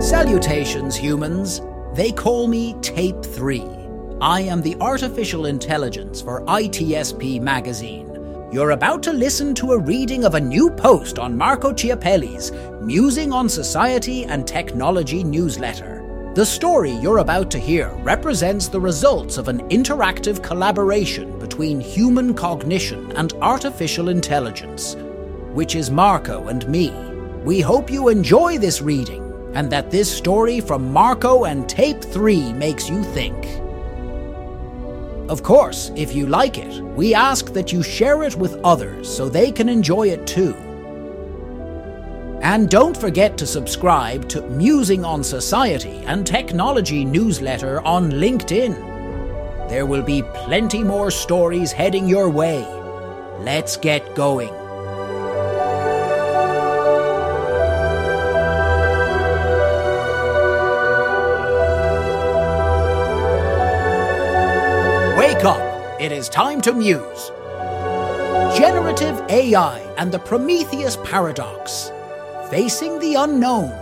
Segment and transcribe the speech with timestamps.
[0.00, 1.60] Salutations, humans.
[1.92, 3.68] They call me Tape 3.
[4.22, 8.11] I am the artificial intelligence for ITSP magazine.
[8.52, 12.52] You're about to listen to a reading of a new post on Marco Ciappelli's
[12.82, 16.30] Musing on Society and Technology newsletter.
[16.34, 22.34] The story you're about to hear represents the results of an interactive collaboration between human
[22.34, 24.96] cognition and artificial intelligence,
[25.54, 26.90] which is Marco and me.
[27.44, 32.52] We hope you enjoy this reading and that this story from Marco and Tape 3
[32.52, 33.62] makes you think.
[35.28, 39.28] Of course, if you like it, we ask that you share it with others so
[39.28, 40.54] they can enjoy it too.
[42.42, 49.68] And don't forget to subscribe to Musing on Society and Technology newsletter on LinkedIn.
[49.68, 52.66] There will be plenty more stories heading your way.
[53.38, 54.61] Let's get going.
[65.42, 66.00] Wake up!
[66.00, 67.32] It is time to muse.
[68.56, 71.90] Generative AI and the Prometheus Paradox.
[72.48, 73.72] Facing the unknown.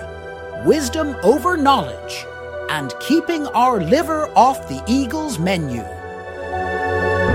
[0.64, 2.24] Wisdom over knowledge.
[2.70, 5.84] And keeping our liver off the eagle's menu.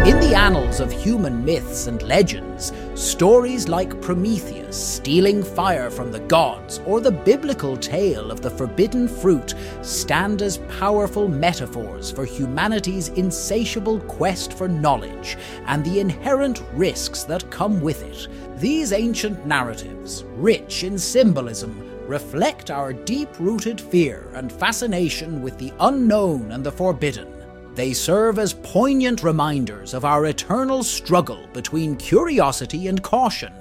[0.06, 6.20] In the annals of human myths and legends, stories like Prometheus stealing fire from the
[6.20, 13.10] gods or the biblical tale of the forbidden fruit stand as powerful metaphors for humanity's
[13.10, 18.28] insatiable quest for knowledge and the inherent risks that come with it.
[18.60, 25.74] These ancient narratives, rich in symbolism, reflect our deep rooted fear and fascination with the
[25.80, 27.35] unknown and the forbidden.
[27.76, 33.54] They serve as poignant reminders of our eternal struggle between curiosity and caution,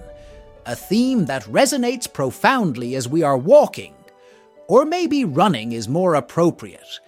[0.66, 3.92] a theme that resonates profoundly as we are walking,
[4.68, 7.00] or maybe running is more appropriate,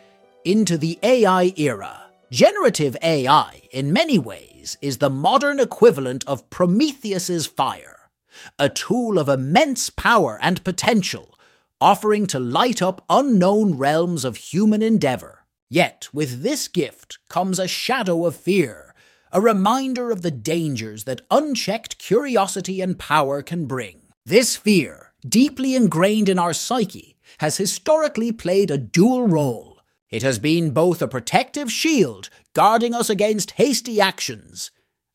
[0.45, 2.03] into the AI era.
[2.33, 8.11] Generative AI, in many ways, is the modern equivalent of Prometheus's fire,
[8.59, 11.39] a tool of immense power and potential,
[11.81, 15.46] offering to light up unknown realms of human endeavor.
[15.69, 18.95] Yet, with this gift comes a shadow of fear,
[19.33, 24.03] a reminder of the dangers that unchecked curiosity and power can bring.
[24.25, 29.81] This fear, deeply ingrained in our psyche, has historically played a dual role.
[30.09, 34.71] It has been both a protective shield, guarding us against hasty actions,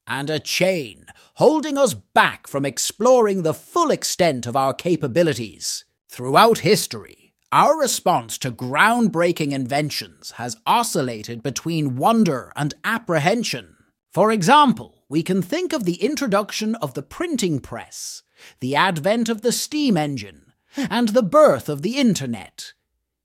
[0.06, 5.86] and a chain, holding us back from exploring the full extent of our capabilities.
[6.10, 7.21] Throughout history,
[7.52, 13.76] our response to groundbreaking inventions has oscillated between wonder and apprehension.
[14.12, 18.24] For example, we can think of the introduction of the printing press,
[18.62, 22.72] the advent of the steam engine, and the birth of the internet.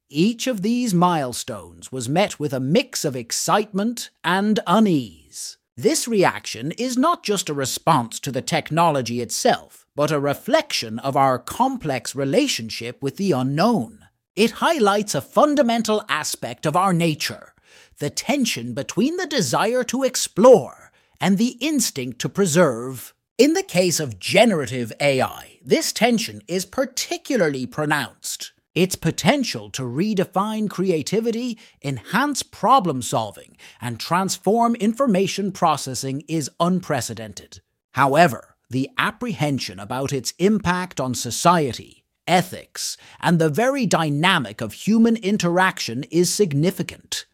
[0.08, 5.58] Each of these milestones was met with a mix of excitement and unease.
[5.76, 11.16] This reaction is not just a response to the technology itself, but a reflection of
[11.16, 14.05] our complex relationship with the unknown.
[14.36, 17.54] It highlights a fundamental aspect of our nature
[17.98, 23.14] the tension between the desire to explore and the instinct to preserve.
[23.38, 28.52] In the case of generative AI, this tension is particularly pronounced.
[28.74, 37.62] Its potential to redefine creativity, enhance problem solving, and transform information processing is unprecedented.
[37.92, 41.95] However, the apprehension about its impact on society,
[42.26, 47.26] ethics, and the very dynamic of human interaction is significant.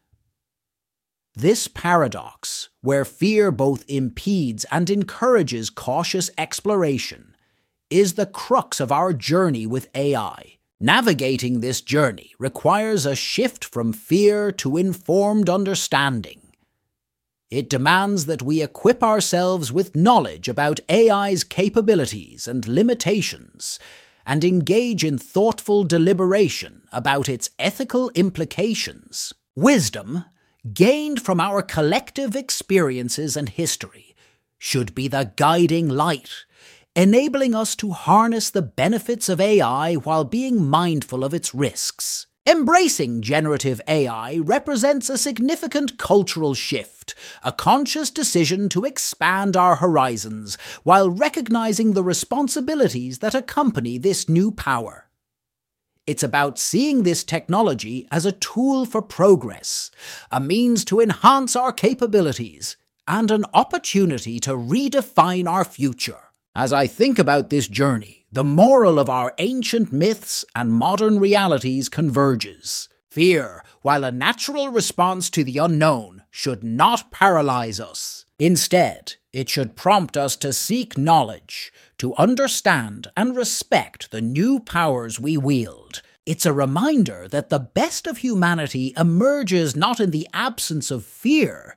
[1.35, 7.35] This paradox, where fear both impedes and encourages cautious exploration,
[7.89, 10.59] is the crux of our journey with AI.
[10.79, 16.41] Navigating this journey requires a shift from fear to informed understanding.
[17.51, 23.79] It demands that we equip ourselves with knowledge about AI's capabilities and limitations
[24.27, 29.33] and engage in thoughtful deliberation about its ethical implications.
[29.55, 30.25] Wisdom,
[30.73, 34.15] gained from our collective experiences and history,
[34.59, 36.31] should be the guiding light,
[36.95, 42.27] enabling us to harness the benefits of AI while being mindful of its risks.
[42.45, 50.59] Embracing generative AI represents a significant cultural shift, a conscious decision to expand our horizons
[50.83, 55.09] while recognizing the responsibilities that accompany this new power.
[56.05, 59.93] It's about seeing this technology as a tool for progress,
[60.33, 66.19] a means to enhance our capabilities, and an opportunity to redefine our future.
[66.57, 71.91] As I think about this journey, the moral of our ancient myths and modern realities
[71.91, 72.89] converges.
[73.11, 78.25] Fear, while a natural response to the unknown, should not paralyze us.
[78.39, 85.21] Instead, it should prompt us to seek knowledge, to understand and respect the new powers
[85.21, 86.01] we wield.
[86.25, 91.77] It's a reminder that the best of humanity emerges not in the absence of fear,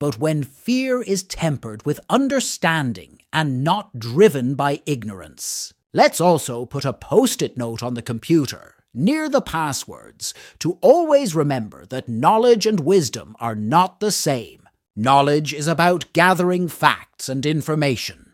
[0.00, 5.72] but when fear is tempered with understanding and not driven by ignorance.
[5.94, 11.34] Let's also put a post it note on the computer, near the passwords, to always
[11.34, 14.66] remember that knowledge and wisdom are not the same.
[14.96, 18.32] Knowledge is about gathering facts and information.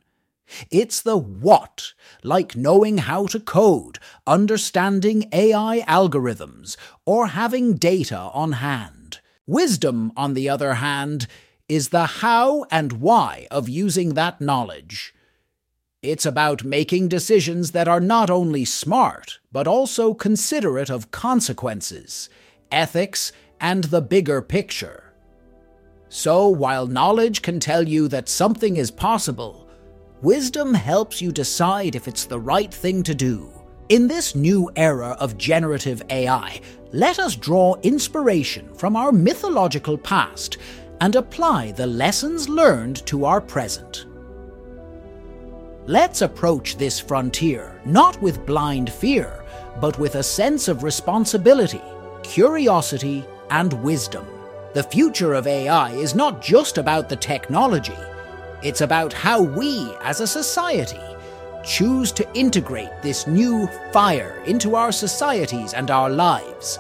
[0.71, 8.53] It's the what, like knowing how to code, understanding AI algorithms, or having data on
[8.53, 9.19] hand.
[9.49, 11.27] Wisdom, on the other hand,
[11.69, 15.13] is the how and why of using that knowledge.
[16.03, 22.29] It's about making decisions that are not only smart, but also considerate of consequences,
[22.71, 25.13] ethics, and the bigger picture.
[26.09, 29.69] So, while knowledge can tell you that something is possible,
[30.23, 33.51] wisdom helps you decide if it's the right thing to do.
[33.89, 36.61] In this new era of generative AI,
[36.93, 40.59] let us draw inspiration from our mythological past
[41.01, 44.07] and apply the lessons learned to our present.
[45.89, 49.43] Let's approach this frontier not with blind fear,
[49.81, 51.81] but with a sense of responsibility,
[52.23, 54.27] curiosity, and wisdom.
[54.75, 57.97] The future of AI is not just about the technology,
[58.63, 61.01] it's about how we, as a society,
[61.65, 66.79] choose to integrate this new fire into our societies and our lives,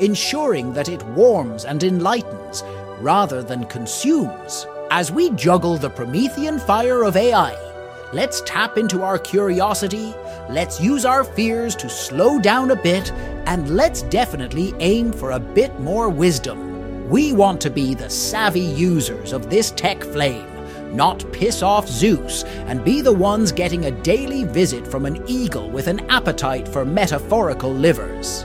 [0.00, 2.62] ensuring that it warms and enlightens
[3.00, 4.66] rather than consumes.
[4.90, 7.69] As we juggle the Promethean fire of AI,
[8.12, 10.14] let's tap into our curiosity,
[10.48, 13.12] let's use our fears to slow down a bit,
[13.46, 17.08] and let's definitely aim for a bit more wisdom.
[17.08, 20.46] We want to be the savvy users of this tech flame,
[20.94, 25.70] not piss off Zeus and be the ones getting a daily visit from an eagle
[25.70, 28.44] with an appetite for metaphorical livers.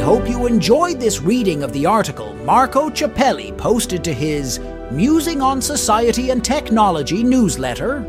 [0.00, 4.58] Hope you enjoyed this reading of the article Marco Ciappelli posted to his
[4.90, 8.04] Musing on Society and Technology newsletter.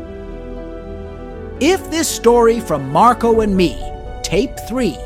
[1.60, 3.80] If this story from Marco and me,
[4.22, 4.96] Tape 3,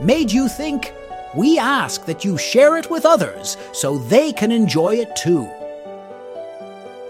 [0.00, 0.92] made you think,
[1.34, 5.46] we ask that you share it with others so they can enjoy it too.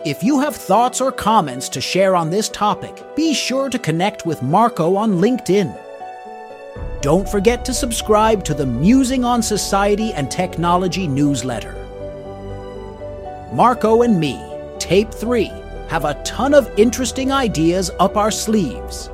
[0.04, 4.24] If you have thoughts or comments to share on this topic, be sure to connect
[4.24, 5.85] with Marco on LinkedIn.
[7.06, 11.74] Don't forget to subscribe to the Musing on Society and Technology newsletter.
[13.52, 14.44] Marco and me,
[14.80, 15.44] Tape 3,
[15.86, 19.08] have a ton of interesting ideas up our sleeves.